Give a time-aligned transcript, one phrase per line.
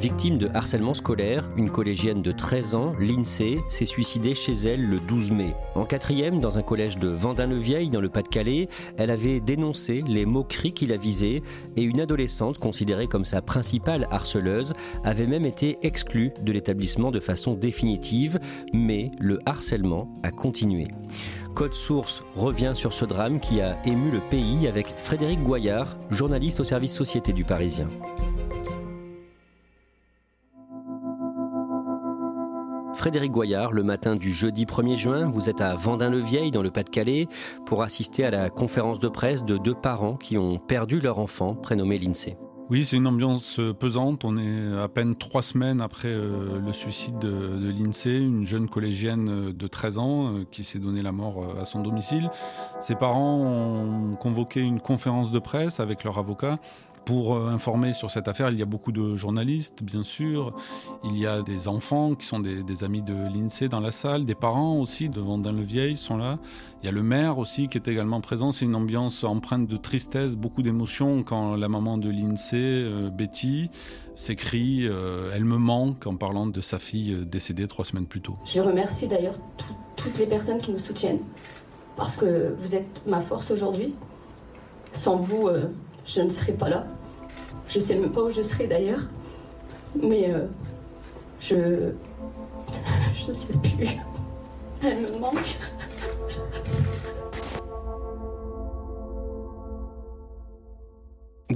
[0.00, 4.98] Victime de harcèlement scolaire, une collégienne de 13 ans, l'INSEE, s'est suicidée chez elle le
[4.98, 5.54] 12 mai.
[5.74, 10.72] En quatrième, dans un collège de Vendin-le-Vieil, dans le Pas-de-Calais, elle avait dénoncé les moqueries
[10.72, 11.42] qui la visaient
[11.76, 14.72] et une adolescente considérée comme sa principale harceleuse
[15.04, 18.38] avait même été exclue de l'établissement de façon définitive,
[18.72, 20.88] mais le harcèlement a continué.
[21.54, 26.60] Code Source revient sur ce drame qui a ému le pays avec Frédéric Goyard, journaliste
[26.60, 27.88] au service Société du Parisien.
[33.00, 37.28] Frédéric Goyard, le matin du jeudi 1er juin, vous êtes à Vendin-le-Vieil, dans le Pas-de-Calais,
[37.64, 41.54] pour assister à la conférence de presse de deux parents qui ont perdu leur enfant,
[41.54, 42.36] prénommé l'INSEE.
[42.68, 44.24] Oui, c'est une ambiance pesante.
[44.24, 49.50] On est à peine trois semaines après euh, le suicide de, l'INSEE, une jeune collégienne
[49.50, 52.30] de 13 ans euh, qui s'est donné la mort euh, à son domicile.
[52.80, 56.58] Ses parents ont convoqué une conférence de presse avec leur avocat
[57.04, 60.54] pour informer sur cette affaire, il y a beaucoup de journalistes, bien sûr.
[61.04, 64.34] Il y a des enfants qui sont des, amis de l'INSEE dans la salle, des
[64.34, 66.38] parents aussi de Vendin-le-Vieil sont là.
[66.82, 68.52] Il y a le maire aussi qui est également présent.
[68.52, 73.70] C'est une ambiance empreinte de tristesse, beaucoup d'émotions quand la maman de l'INSEE, euh, Betty,
[74.14, 78.20] s'écrit euh, Elle me manque en parlant de sa fille euh, décédée trois semaines plus
[78.20, 78.36] tôt.
[78.44, 81.20] Je remercie d'ailleurs tout- toutes les personnes qui nous soutiennent
[81.96, 83.94] parce que vous êtes ma force aujourd'hui.
[84.92, 85.66] Sans vous, euh,
[86.06, 86.86] je ne serais pas là.
[87.68, 89.02] Je sais même pas où je serais d'ailleurs.
[89.94, 90.46] Mais euh,
[91.40, 91.92] je.
[93.26, 93.86] Je sais plus.
[94.82, 95.56] Elle me manque.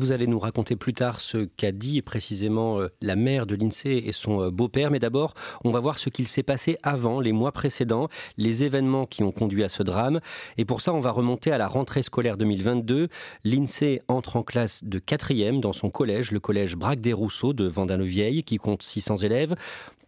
[0.04, 4.02] Vous allez nous raconter plus tard ce qu'a dit précisément euh, la mère de l'INSEE
[4.04, 5.32] et son euh, beau-père, mais d'abord,
[5.64, 9.32] on va voir ce qu'il s'est passé avant, les mois précédents, les événements qui ont
[9.32, 10.20] conduit à ce drame.
[10.58, 13.08] Et pour ça, on va remonter à la rentrée scolaire 2022.
[13.44, 17.66] L'INSEE entre en classe de quatrième dans son collège, le collège Braque des Rousseaux de
[17.66, 19.54] Vendin-le-Vieil, qui compte 600 élèves.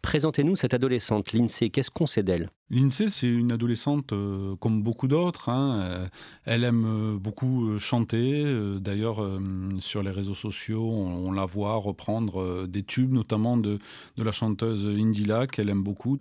[0.02, 1.70] Présentez-nous cette adolescente, l'INSEE.
[1.70, 2.50] Qu'est-ce qu'on sait d'elle?
[2.70, 5.48] L'INSEE, c'est une adolescente euh, comme beaucoup d'autres.
[5.48, 5.80] hein.
[5.80, 6.06] Euh,
[6.44, 8.44] Elle aime euh, beaucoup chanter.
[8.80, 9.18] D'ailleurs,
[9.80, 13.78] sur les réseaux sociaux, on, on la voit reprendre des tubes, notamment de,
[14.16, 16.18] de la chanteuse Indila, qu'elle aime beaucoup.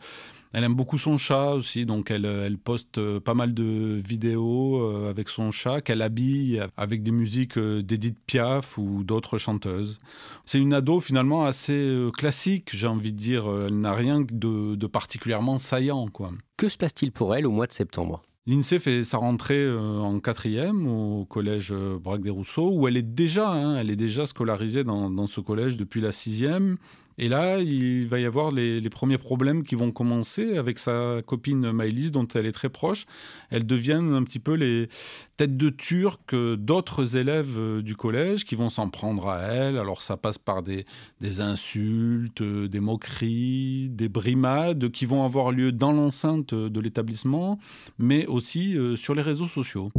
[0.57, 4.01] Elle aime beaucoup son chat aussi, donc elle, euh, elle poste euh, pas mal de
[4.01, 9.97] vidéos euh, avec son chat qu'elle habille avec des musiques d'Edith Piaf ou d'autres chanteuses.
[10.45, 13.43] C'est une ado finalement assez classique, j'ai envie de dire.
[13.67, 16.31] Elle n'a rien de, de particulièrement saillant, quoi.
[16.55, 18.21] Que se passe-t-il pour elle au mois de septembre?
[18.47, 23.51] L'INSEE fait sa rentrée en quatrième au collège Braque des Rousseaux, où elle est déjà,
[23.51, 26.77] hein, elle est déjà scolarisée dans, dans ce collège depuis la sixième.
[27.17, 31.71] Et là, il va y avoir les, premiers problèmes qui vont commencer avec sa copine
[31.71, 33.05] Maëlys, dont elle est très proche.
[33.49, 34.89] Elles deviennent un petit peu les
[35.37, 39.77] têtes de turc d'autres élèves euh, du collège qui vont s'en prendre à elle.
[39.77, 40.85] Alors ça passe par des,
[41.19, 47.59] des insultes, euh, des moqueries, des brimades qui vont avoir lieu dans l'enceinte de l'établissement,
[47.97, 49.91] mais aussi euh, sur les réseaux sociaux.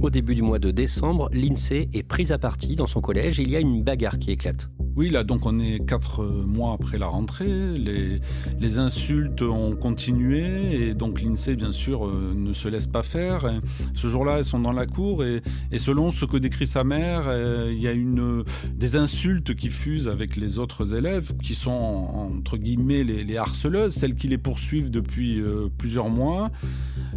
[0.00, 3.38] Au début du mois de décembre, l'INSEE est prise à partie dans son collège.
[3.38, 4.68] Il y a une bagarre qui éclate.
[4.96, 7.76] Oui, là, donc on est quatre mois après la rentrée.
[7.78, 13.60] Les, insultes ont continué et donc l'INSEE, bien sûr, euh, ne se laisse pas faire.
[13.94, 15.42] Ce jour-là, elles sont dans la cour et,
[15.78, 18.42] selon ce que décrit sa mère, euh, il y a une,
[18.74, 23.94] des insultes qui fusent avec les autres élèves qui sont, entre guillemets, les, les harceleuses,
[23.94, 26.50] celles qui les poursuivent depuis euh, plusieurs mois.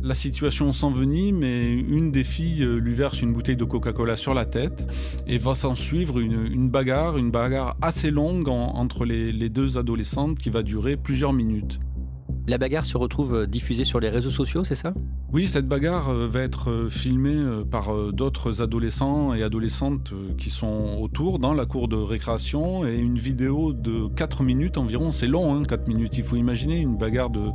[0.01, 4.33] La situation s'envenime et une des filles euh, lui verse une bouteille de Coca-Cola sur
[4.33, 4.87] la tête
[5.27, 10.49] et va s'en suivre une, bagarre, une bagarre assez longue entre les deux adolescentes qui
[10.49, 11.79] va durer plusieurs minutes.
[12.49, 14.95] La bagarre se retrouve euh, diffusée sur les réseaux sociaux, c'est ça?
[15.31, 17.37] Oui, cette bagarre euh, va être euh, filmée
[17.69, 23.19] par d'autres adolescents et adolescentes qui sont autour dans la cour de récréation et une
[23.19, 27.29] vidéo de 4 minutes environ, c'est long, hein, 4 minutes, il faut imaginer une bagarre
[27.29, 27.49] de,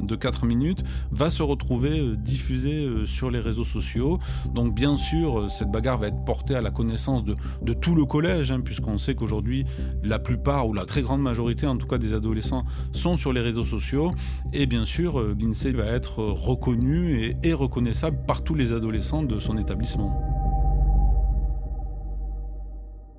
[0.00, 4.18] de 4 minutes, va se retrouver diffusée sur les réseaux sociaux.
[4.54, 8.06] Donc bien sûr, cette bagarre va être portée à la connaissance de, de tout le
[8.06, 9.66] collège, hein, puisqu'on sait qu'aujourd'hui,
[10.02, 13.42] la plupart ou la très grande majorité en tout cas des adolescents sont sur les
[13.42, 14.12] réseaux sociaux.
[14.52, 19.38] Et bien sûr, euh, l'INSEE va être reconnu et, reconnaissable par tous les adolescents de
[19.38, 20.16] son établissement.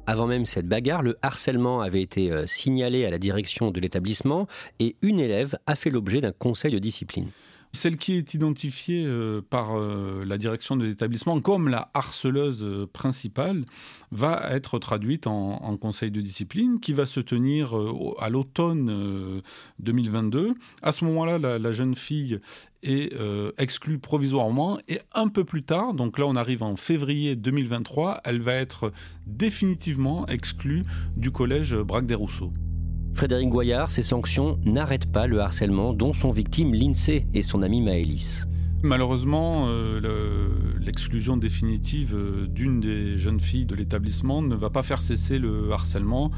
[0.07, 4.47] Avant même cette bagarre, le harcèlement avait été euh, signalé à la direction de l'établissement
[4.79, 7.27] et une élève a fait l'objet d'un conseil de discipline.
[7.71, 12.87] Celle qui est identifiée euh, par euh, la direction de l'établissement comme la harceleuse euh,
[12.91, 13.63] principale
[14.11, 17.75] va être traduite en, conseil de discipline qui va se tenir
[18.19, 19.43] à l'automne
[19.77, 20.55] 2022.
[20.81, 22.39] À ce moment-là, la, jeune fille
[22.81, 23.13] est
[23.59, 28.41] exclue provisoirement et un peu plus tard, donc là on arrive en février 2023, elle
[28.41, 28.91] va être
[29.27, 30.81] définitivement exclue
[31.15, 32.51] du collège Braque des Rousseaux.
[33.19, 37.81] Frédéric Goyard, ces sanctions n'arrêtent pas le harcèlement dont sont victimes l'INSEE et son ami
[37.81, 38.47] Maëlys.
[38.81, 39.99] Malheureusement, euh,
[40.79, 45.69] l'exclusion définitive euh, d'une des jeunes filles de l'établissement ne va pas faire cesser le
[45.73, 46.31] harcèlement.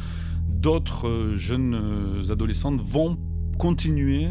[0.47, 3.15] D'autres euh, jeunes adolescentes vont
[3.59, 4.29] continuer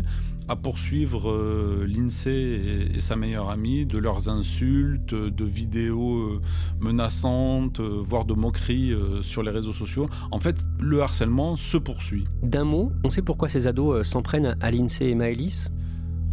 [0.50, 6.40] à poursuivre euh, l'INSEE et, sa meilleure amie de leurs insultes, de vidéos euh,
[6.80, 8.92] menaçantes, euh, voire de moqueries
[9.22, 10.08] sur les réseaux sociaux.
[10.32, 12.24] En fait, le harcèlement se poursuit.
[12.42, 15.68] D'un mot, on sait pourquoi ces ados s'en prennent à l'INSEE et Maëlys?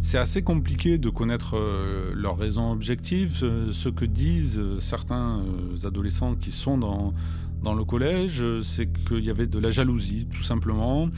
[0.00, 1.56] C'est assez compliqué de connaître
[2.14, 3.44] leurs raisons objectives.
[3.72, 5.42] Ce que disent certains
[5.84, 7.14] adolescents qui sont dans,
[7.62, 11.08] dans le collège, c'est qu'il y avait de la jalousie, tout simplement.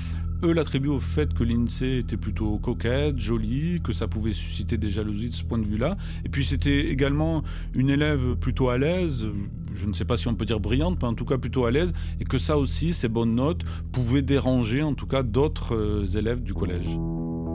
[0.42, 4.88] Eux l'attribuent au fait que l'INSEE était plutôt coquette, jolie, que ça pouvait susciter des
[4.88, 5.98] jalousies de ce point de vue-là.
[6.24, 7.42] Et puis c'était également
[7.74, 9.26] une élève plutôt à l'aise,
[9.74, 11.70] je ne sais pas si on peut dire brillante, mais en tout cas plutôt à
[11.70, 16.06] l'aise, et que ça aussi, ces bonnes notes, pouvaient déranger en tout cas d'autres euh,
[16.16, 16.98] élèves du collège.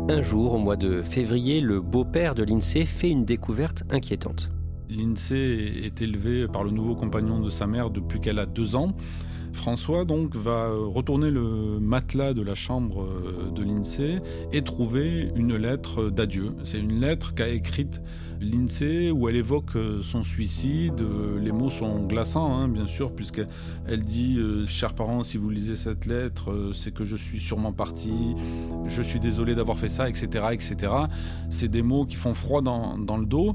[0.07, 4.51] Un jour, au mois de février, le beau-père de l'INSEE fait une découverte inquiétante.
[4.91, 8.95] L'INSEE est élevé par le nouveau compagnon de sa mère depuis qu'elle a deux ans.
[9.55, 14.21] François donc va retourner le matelas de la chambre euh, de l'INSEE
[14.51, 16.53] et trouver une lettre d'adieu.
[16.63, 18.01] C'est une lettre qu'a écrite
[18.41, 21.01] l'INSEE où elle évoque euh, son suicide.
[21.01, 25.77] Euh, les mots sont glaçants, hein, bien sûr, puisqu'elle dit Chers parents, si vous lisez
[25.77, 28.35] cette lettre, c'est que je suis sûrement parti,
[28.87, 30.45] je suis désolé d'avoir fait ça, etc.
[30.51, 30.75] etc.
[31.49, 33.53] C'est des mots qui font froid dans le dos.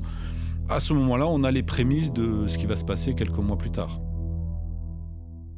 [0.69, 3.59] À ce moment-là, on a les prémices de ce qui va se passer quelques mois
[3.59, 3.99] plus tard.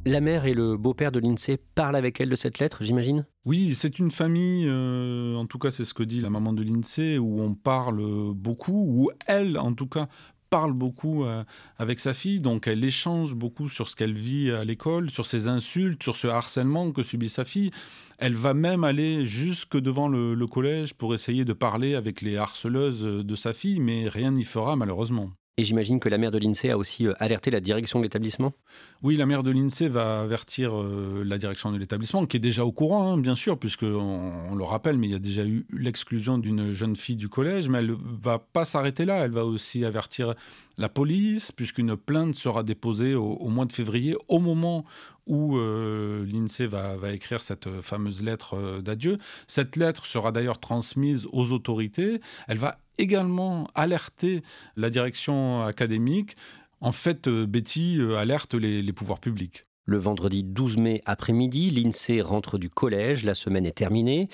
[0.05, 3.25] La mère et le beau-père de l'INSEE parlent avec elle de cette lettre, j'imagine?
[3.45, 6.65] Oui, c'est une famille, euh, en tout cas c'est ce que dit la maman de
[6.65, 8.03] l'INSEE, où on parle
[8.35, 10.09] beaucoup, où elle, en tout cas,
[10.51, 11.45] parle beaucoup euh,
[11.79, 15.47] avec sa fille, donc elle échange beaucoup sur ce qu'elle vit à l'école, sur ses
[15.47, 17.71] insultes, sur ce harcèlement que subit sa fille.
[18.19, 22.37] Elle va même aller jusque devant le, le collège pour essayer de parler avec les
[22.37, 25.31] harceleuses de sa fille, mais rien n'y fera malheureusement.
[25.59, 28.55] Et j'imagine que la mère de l'INSEE a aussi euh, alerté la direction de l'établissement
[29.03, 32.65] Oui, la mère de l'INSEE va avertir euh, la direction de l'établissement, qui est déjà
[32.65, 35.67] au courant, hein, bien sûr, puisqu'on on le rappelle, mais il y a déjà eu
[35.71, 39.85] l'exclusion d'une jeune fille du collège, mais elle va pas s'arrêter là, elle va aussi
[39.85, 40.35] avertir
[40.79, 44.87] la police, puisqu'une plainte sera déposée au, mois de février, au moment
[45.27, 49.19] où euh, l'INSEE va, écrire cette fameuse lettre d'adieu.
[49.47, 52.23] Cette lettre sera d'ailleurs transmise aux autorités.
[52.49, 54.43] Elle va également alerter
[54.77, 56.35] la direction académique.
[56.83, 59.63] En fait, euh, Betty euh, alerte les, pouvoirs publics.
[59.85, 64.29] Le vendredi 12 mai après-midi, l'INSEE rentre du collège, la semaine est terminée.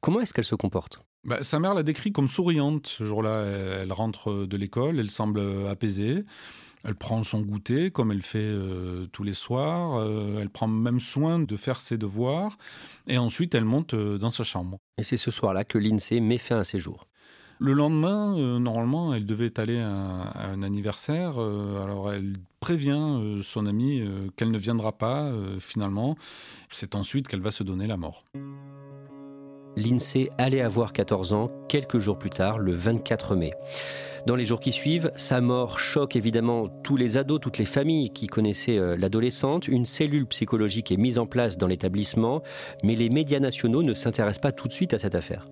[0.00, 1.00] Comment est-ce qu'elle se comporte?
[1.24, 3.44] Bah, Sa mère l'a décrit comme souriante ce jour-là.
[3.80, 6.24] Elle rentre de l'école, elle semble apaisée.
[6.84, 10.06] Elle prend son goûter comme elle fait euh, tous les soirs.
[10.38, 12.58] elle prend même soin de faire ses devoirs.
[13.06, 14.78] Et ensuite, elle monte dans sa chambre.
[14.98, 17.06] Et c'est ce soir-là que l'INSEE met fin à ses jours.
[17.58, 21.34] Le lendemain, euh, normalement, elle devait aller à, un anniversaire.
[21.38, 24.02] Euh, alors elle prévient euh, son amie
[24.36, 26.16] qu'elle ne viendra pas finalement.
[26.68, 28.24] C'est ensuite qu'elle va se donner la mort.
[29.76, 33.52] L'INSEE allait avoir 14 ans quelques jours plus tard, le 24 mai.
[34.26, 38.10] Dans les jours qui suivent, sa mort choque évidemment tous les ados, toutes les familles
[38.10, 39.68] qui connaissaient l'adolescente.
[39.68, 42.42] Une cellule psychologique est mise en place dans l'établissement,
[42.82, 45.46] mais les médias nationaux ne s'intéressent pas tout de suite à cette affaire.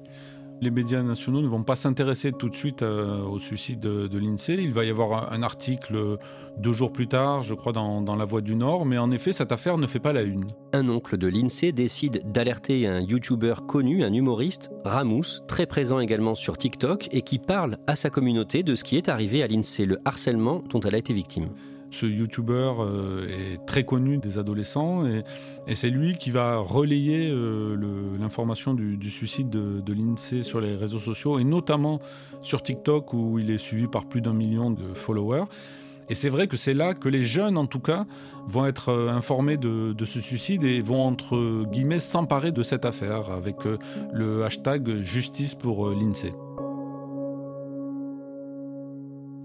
[0.60, 4.54] Les médias nationaux ne vont pas s'intéresser tout de suite euh, au suicide de, l'INSEE.
[4.60, 6.18] Il va y avoir un, article
[6.58, 9.52] deux jours plus tard, je crois, dans, La Voix du Nord, mais en effet, cette
[9.52, 10.46] affaire ne fait pas la une.
[10.72, 16.34] Un oncle de l'INSEE décide d'alerter un YouTuber connu, un humoriste, Ramous, très présent également
[16.34, 19.86] sur TikTok, et qui parle à sa communauté de ce qui est arrivé à l'INSEE,
[19.86, 21.50] le harcèlement dont elle a été victime.
[21.94, 25.22] Ce youtubeur euh, est très connu des adolescents et,
[25.74, 27.76] c'est lui qui va relayer euh,
[28.20, 32.00] l'information du, suicide de, de l'INSEE sur les réseaux sociaux et notamment
[32.42, 35.44] sur TikTok où il est suivi par plus d'un million de followers.
[36.10, 38.06] Et c'est vrai que c'est là que les jeunes, en tout cas,
[38.48, 42.84] vont être euh, informés de, de, ce suicide et vont, entre guillemets, s'emparer de cette
[42.84, 43.56] affaire avec
[44.12, 46.32] le hashtag justice pour l'INSEE.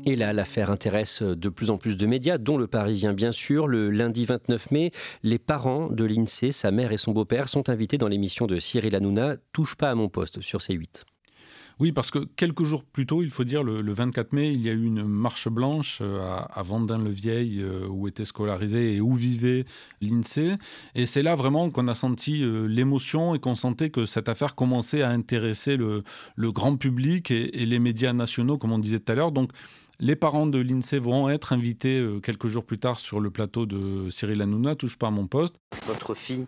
[0.10, 3.68] Et là, l'affaire intéresse de plus en plus de médias, dont le Parisien bien sûr.
[3.68, 4.90] Le lundi 29 mai,
[5.22, 8.96] les parents de l'INSEE, sa mère et son beau-père, sont invités dans l'émission de Cyril
[8.96, 11.06] Hanouna, Touche pas à mon poste, sur C8.
[11.80, 14.70] Oui, parce que quelques jours plus tôt, il faut dire, le, 24 mai, il y
[14.70, 19.66] a eu une marche blanche euh, à, Vendin-le-Vieil, euh, où était scolarisé et où vivait
[20.02, 20.56] l'INSEE.
[20.96, 24.56] Et c'est là vraiment qu'on a senti euh, l'émotion et qu'on sentait que cette affaire
[24.56, 26.04] commençait à intéresser le,
[26.38, 29.32] grand public et, et, les médias nationaux, comme on disait tout à l'heure.
[29.32, 29.52] Donc,
[30.00, 33.66] les parents de l'INSEE vont être invités euh, quelques jours plus tard sur le plateau
[33.66, 35.56] de Cyril Hanouna, touche pas à mon poste.
[35.86, 36.48] Votre fille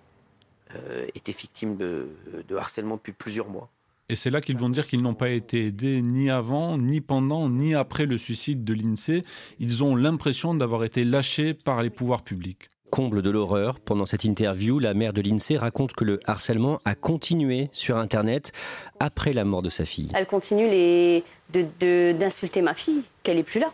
[0.75, 2.08] euh, était victime de,
[2.55, 3.70] harcèlement depuis plusieurs mois.
[4.10, 7.50] Et c'est là qu'ils vont dire qu'ils n'ont pas été aidés ni avant, ni pendant,
[7.50, 9.22] ni après le suicide de l'INSEE.
[9.60, 12.67] Ils ont l'impression d'avoir été lâchés par les pouvoirs publics.
[12.89, 16.93] Comble de l'horreur, pendant cette interview, la mère de l'INSEE raconte que le harcèlement a
[16.93, 18.51] continué sur Internet
[19.00, 20.12] après la mort de sa fille.
[20.13, 21.24] Elle continue les...
[21.53, 23.73] d'insulter ma fille, qu'elle est plus là.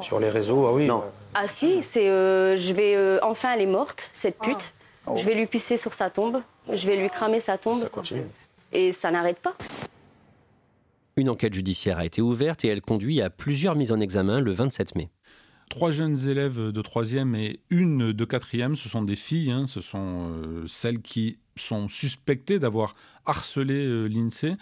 [0.00, 0.86] Sur les réseaux, ah oui.
[0.86, 1.04] Non.
[1.34, 4.72] Ah si, c'est euh, je vais euh, enfin elle est morte cette pute.
[5.06, 5.12] Ah.
[5.16, 7.78] Je vais lui pisser sur sa tombe, je vais lui cramer sa tombe.
[7.78, 8.24] Ça continue.
[8.72, 9.54] Et ça n'arrête pas.
[11.16, 14.52] Une enquête judiciaire a été ouverte et elle conduit à plusieurs mises en examen le
[14.52, 15.10] 27 mai
[15.72, 18.76] trois jeunes élèves de troisième et une de quatrième.
[18.76, 19.66] Ce sont des filles, hein.
[19.66, 22.92] ce sont euh, celles qui sont suspectées d'avoir
[23.24, 24.56] harcelé euh, l'INSEE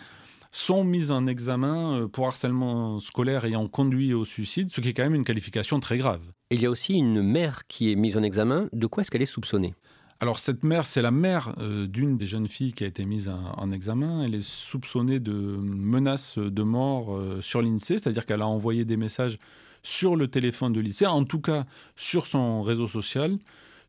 [0.50, 4.95] sont mises en examen euh, pour harcèlement scolaire ayant conduit au suicide, ce qui est
[4.95, 6.21] quand même une qualification très grave.
[6.50, 8.69] Il y a aussi une mère qui est mise en examen.
[8.73, 9.75] De quoi est-ce qu'elle est soupçonnée?
[10.19, 13.73] Alors cette mère, c'est la mère d'une des jeunes filles qui a été mise en,
[13.73, 14.23] examen.
[14.23, 19.38] Elle est soupçonnée de menaces de mort sur l'INSEE, c'est-à-dire qu'elle a envoyé des messages
[19.83, 21.62] sur le téléphone de lycée, en tout cas
[21.97, 23.38] sur son réseau social.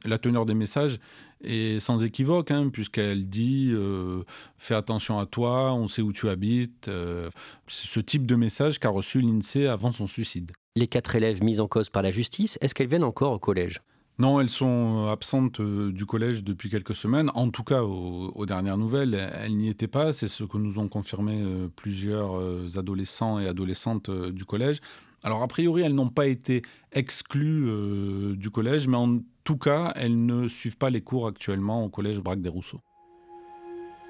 [0.06, 1.00] La teneur des messages
[1.44, 4.24] est sans équivoque, hein, puisqu'elle dit euh,
[4.58, 6.88] Fais attention à toi, on sait où tu habites.
[6.88, 7.30] Euh,
[7.68, 10.52] c'est ce type de message qu'a reçu l'INSEE avant son suicide.
[10.76, 13.82] Les quatre élèves mis en cause par la justice, est-ce qu'elles viennent encore au collège?
[14.20, 17.32] Non, elles sont absentes euh, du collège depuis quelques semaines.
[17.34, 20.14] En tout cas, aux, dernières nouvelles, elles n'y étaient pas.
[20.14, 21.44] C'est ce que nous ont confirmé
[21.76, 22.36] plusieurs
[22.78, 24.80] adolescents et adolescentes du collège.
[25.24, 29.94] Alors a priori, elles n'ont pas été exclues euh, du collège, mais en tout cas,
[29.96, 32.80] elles ne suivent pas les cours actuellement au collège Braque des Rousseaux.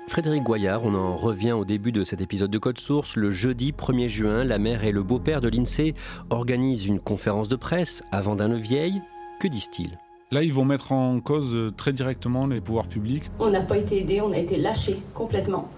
[0.07, 3.15] Frédéric Goyard, on en revient au début de cet épisode de Code Source.
[3.15, 5.93] Le jeudi 1er juin, la mère et le beau-père de l'INSEE
[6.29, 9.01] organisent une conférence de presse avant d'un vieil.
[9.39, 9.97] Que disent-ils?
[10.31, 13.23] Là, ils vont mettre en cause euh, très directement les pouvoirs publics.
[13.39, 15.69] On n'a pas été aidés, on a été lâchés complètement.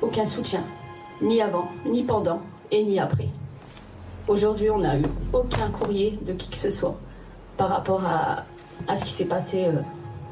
[0.00, 0.64] Aucun soutien,
[1.22, 2.40] ni avant, ni pendant
[2.70, 3.28] et ni après.
[4.26, 5.04] Aujourd'hui, on n'a eu
[5.34, 6.98] aucun courrier de qui que ce soit
[7.58, 9.80] par rapport à, ce qui s'est passé euh,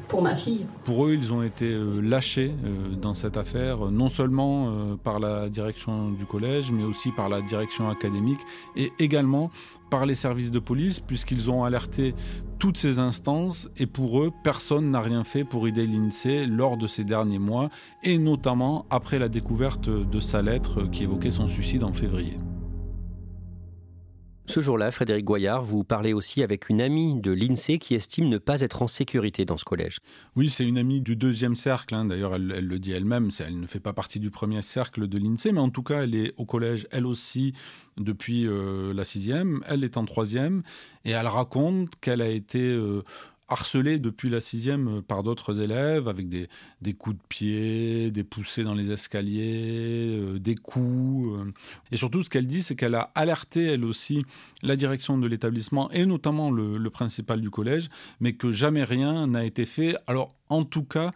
[0.07, 0.65] pour ma fille.
[0.83, 5.47] Pour eux, ils ont été euh, lâchés euh, dans cette affaire, non seulement par la
[5.47, 8.39] direction du collège, mais aussi par la direction académique
[8.75, 9.51] et également
[9.91, 12.15] par les services de police, puisqu'ils ont alerté
[12.57, 16.87] toutes ces instances et pour eux, personne n'a rien fait pour aider l'INSEE lors de
[16.87, 17.69] ces derniers mois,
[18.01, 22.37] et notamment après la découverte de sa lettre qui évoquait son suicide en février.
[24.45, 28.37] Ce jour-là, Frédéric Goyard, vous parlez aussi avec une amie de l'INSEE qui estime ne
[28.37, 29.99] pas être en sécurité dans ce collège.
[30.35, 31.95] Oui, c'est une amie du deuxième cercle.
[31.95, 32.05] Hein.
[32.05, 33.29] D'ailleurs, elle, le dit elle-même.
[33.39, 36.13] Elle ne fait pas partie du premier cercle de l'INSEE, mais en tout cas, elle
[36.13, 37.53] est au collège, elle aussi,
[37.97, 39.61] depuis euh, la sixième.
[39.67, 40.63] Elle est en troisième
[41.05, 43.01] et elle raconte qu'elle a été euh,
[43.47, 46.47] harcelé depuis la sixième euh, par d'autres élèves avec des,
[46.81, 51.39] des, coups de pied, des poussées dans les escaliers, euh, des coups.
[51.39, 51.51] Euh.
[51.91, 54.23] Et surtout, ce qu'elle dit, c'est qu'elle a alerté, elle aussi,
[54.61, 57.87] la direction de l'établissement et notamment le, le, principal du collège,
[58.19, 59.95] mais que jamais rien n'a été fait.
[60.07, 61.11] Alors, en tout cas,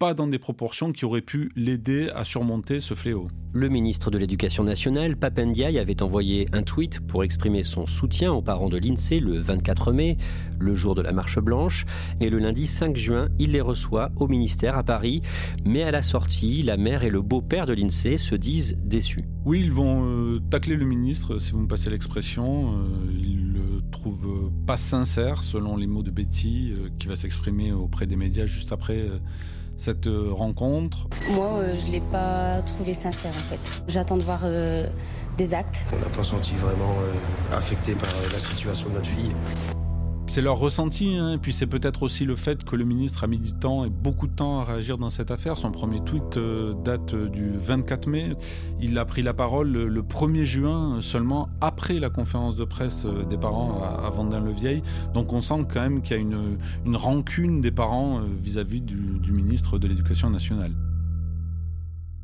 [0.00, 3.28] pas dans des proportions qui auraient pu l'aider à surmonter ce fléau.
[3.52, 8.40] Le ministre de l'Éducation nationale, Papendiaï, avait envoyé un tweet pour exprimer son soutien aux
[8.40, 10.16] parents de l'INSEE le 24 mai,
[10.58, 11.84] le jour de la marche blanche,
[12.18, 15.20] et le lundi 5 juin, il les reçoit au ministère à Paris,
[15.66, 19.26] mais à la sortie, la mère et le beau-père de l'INSEE se disent déçus.
[19.44, 22.72] Oui, ils vont euh, tacler le ministre, si vous me passez l'expression.
[22.72, 22.86] Euh,
[23.20, 28.06] ils le trouvent pas sincère, selon les mots de Betty, euh, qui va s'exprimer auprès
[28.06, 29.04] des médias juste après
[29.80, 33.82] cette euh, rencontre Moi, euh, je ne l'ai pas trouvé sincère en fait.
[33.88, 34.86] J'attends de voir euh,
[35.38, 35.86] des actes.
[35.94, 36.94] On n'a pas senti vraiment
[37.56, 39.32] affecté par la situation de notre fille
[40.30, 41.32] c'est leur ressenti, hein.
[41.32, 43.90] et puis c'est peut-être aussi le fait que le ministre a mis du temps et
[43.90, 45.58] beaucoup de temps à réagir dans cette affaire.
[45.58, 48.36] Son premier tweet euh, date du 24 mai.
[48.80, 53.24] Il a pris la parole le 1er juin, seulement après la conférence de presse euh,
[53.24, 54.82] des parents à, Vendin-le-Vieil.
[55.14, 58.82] Donc on sent quand même qu'il y a une, une, rancune des parents euh, vis-à-vis
[58.82, 60.70] du, du ministre de l'Éducation nationale.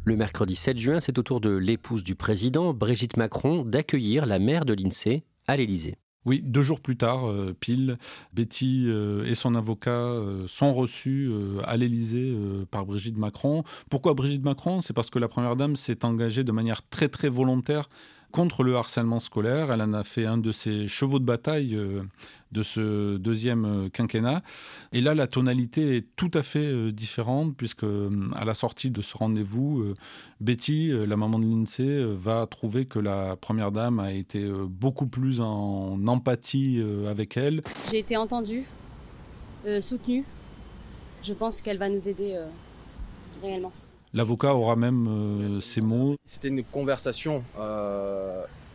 [0.05, 4.39] Le mercredi 7 juin, c'est au tour de l'épouse du président, Brigitte Macron, d'accueillir la
[4.39, 5.97] mère de l'INSEE à l'Élysée.
[6.27, 7.99] Oui, deux jours plus tard, euh, pile,
[8.35, 11.31] Betty euh, et son avocat euh, sont reçus
[11.65, 12.37] à l'Élysée
[12.71, 13.63] par Brigitte Macron.
[13.89, 14.81] Pourquoi Brigitte Macron?
[14.81, 17.89] C'est parce que la Première Dame s'est engagée de manière très très volontaire
[18.37, 19.73] contre le harcèlement scolaire.
[19.73, 21.75] Elle en a fait un de ses chevaux de bataille
[22.53, 24.43] de ce deuxième euh, quinquennat.
[24.93, 28.91] Et là, la tonalité est tout à fait euh, différente, puisque euh, à la sortie
[28.91, 29.95] de ce rendez-vous,
[30.41, 35.41] Betty, la maman de l'INSEE, va trouver que la première dame a été beaucoup plus
[35.41, 37.61] en empathie avec elle.
[37.91, 38.65] J'ai été entendue,
[39.81, 40.25] soutenue.
[41.23, 42.39] Je pense qu'elle va nous aider
[43.43, 43.73] réellement.
[44.17, 46.17] L'avocat aura même ces mots.
[46.25, 47.45] C'était une conversation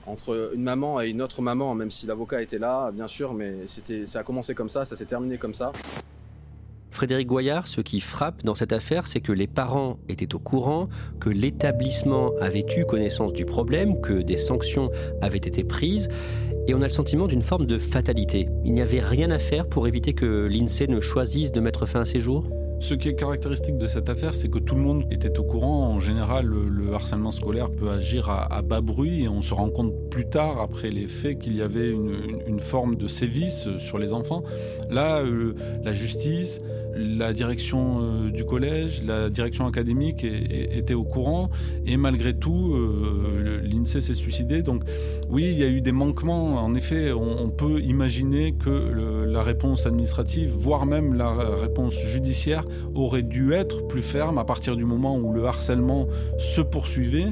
[0.05, 3.55] entre une maman et une autre maman, même si l'avocat était là, bien sûr, mais
[3.65, 5.71] c'était, ça a commencé comme ça, ça s'est terminé comme ça.
[6.91, 10.89] Frédéric Goyard, ce qui frappe dans cette affaire, c'est que les parents étaient au courant,
[11.19, 16.07] que l'établissement avait eu connaissance du problème, que des sanctions avaient été prises,
[16.67, 18.47] et on a le sentiment d'une forme de fatalité.
[18.63, 22.01] Il n'y avait rien à faire pour éviter que l'INSEE ne choisisse de mettre fin
[22.01, 22.47] à ses jours?
[22.81, 25.87] Ce qui est caractéristique de cette affaire, c'est que tout le monde était au courant.
[25.87, 29.93] En général, le, harcèlement scolaire peut agir à, bas bruit et on se rend compte
[30.09, 34.43] plus tard, après les faits, qu'il y avait une, forme de sévice sur les enfants.
[34.89, 36.59] Là, euh, la justice,
[36.95, 41.49] la direction euh, du collège, la direction académique était au courant
[41.85, 44.61] et malgré tout, euh, l'INSEE s'est suicidé.
[44.61, 44.83] Donc
[45.31, 46.55] oui, il y a eu des manquements.
[46.55, 48.69] En effet, on, peut imaginer que
[49.25, 51.29] la réponse administrative, voire même la
[51.61, 52.65] réponse judiciaire,
[52.95, 57.29] aurait dû être plus ferme à partir du moment où le harcèlement se poursuivait.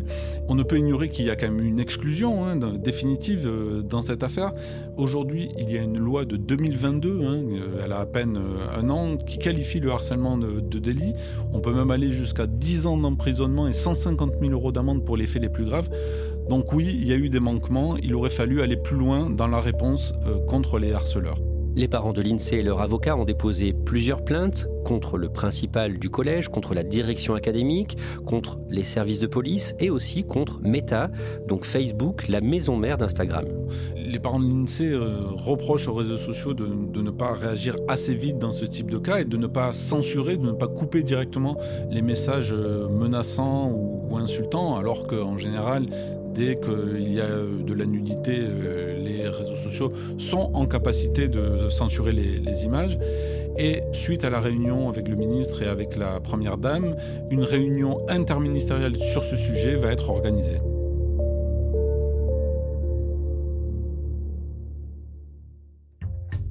[0.48, 4.02] On ne peut ignorer qu'il y a quand même une exclusion hein, définitive euh, dans
[4.02, 4.54] cette affaire.
[4.98, 7.44] Aujourd'hui, il y a une loi de 2022, hein,
[7.84, 8.40] elle a à peine
[8.76, 11.14] un an, qui qualifie le harcèlement de, délit.
[11.54, 15.28] On peut même aller jusqu'à 10 ans d'emprisonnement et 150 000 euros d'amende pour les
[15.28, 15.90] faits les plus graves.
[16.50, 19.48] Donc oui, il y a eu des manquements, il aurait fallu aller plus loin dans
[19.48, 21.38] la réponse euh, contre les harceleurs.
[21.76, 26.10] Les parents de l'INSEE et leur avocat ont déposé plusieurs plaintes contre le principal du
[26.10, 31.12] collège, contre la direction académique, contre les services de police et aussi contre Meta,
[31.48, 33.46] donc Facebook, la maison mère d'Instagram.
[33.96, 38.40] Les parents de l'INSEE euh, reprochent aux réseaux sociaux de, ne pas réagir assez vite
[38.40, 41.58] dans ce type de cas et de ne pas censurer, de ne pas couper directement
[41.92, 45.86] les messages euh, menaçants ou, ou insultants, alors qu'en général,
[46.34, 51.28] dès qu'il y a euh, de la nudité, euh, les réseaux sociaux sont en capacité
[51.28, 53.00] de censurer les, images.
[53.58, 56.96] Et suite à la réunion avec le ministre et avec la Première Dame,
[57.30, 60.58] une réunion interministérielle sur ce sujet va être organisée.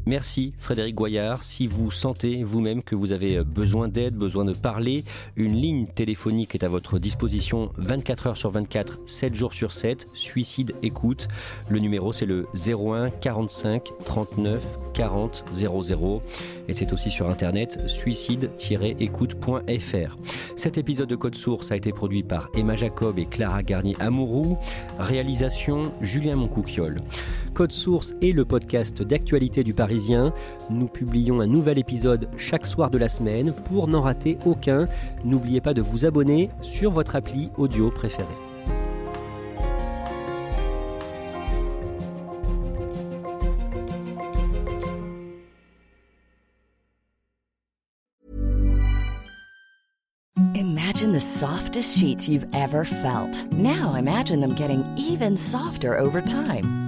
[0.09, 1.43] Merci Frédéric Goyard.
[1.43, 5.05] Si vous sentez vous-même que vous avez besoin d'aide, besoin de parler,
[5.37, 10.07] une ligne téléphonique est à votre disposition 24 heures sur 24, 7 jours sur 7.
[10.15, 11.29] Suicide écoute.
[11.69, 16.23] Le numéro c'est le 01 45 39 40 00
[16.69, 20.17] et c'est aussi sur internet suicide-écoute.fr.
[20.57, 24.57] Cet épisode de Code Source a été produit par Emma Jacob et Clara Garnier Amourou.
[24.99, 27.03] Réalisation Julien Moncouquiole.
[27.53, 29.98] Code Source est le podcast d'actualité du Paris
[30.71, 33.53] nous publions un nouvel épisode chaque soir de la semaine.
[33.53, 34.87] Pour n'en rater aucun,
[35.25, 38.27] n'oubliez pas de vous abonner sur votre appli audio préférée.
[50.55, 53.53] Imagine the softest sheets you've ever felt.
[53.53, 56.88] Now imagine them getting even softer over time.